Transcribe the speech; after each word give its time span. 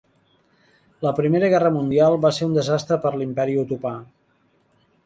La 1.07 1.11
Primera 1.19 1.51
Guerra 1.55 1.71
Mundial 1.77 2.17
va 2.27 2.33
ser 2.39 2.49
un 2.49 2.59
desastre 2.61 2.99
per 3.05 3.13
l'Imperi 3.21 3.61
Otomà. 3.67 3.95